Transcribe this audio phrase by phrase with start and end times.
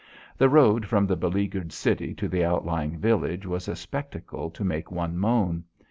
[0.35, 4.63] The road from the beleaguered city to the out lying village was a spectacle to
[4.63, 5.63] make one moan.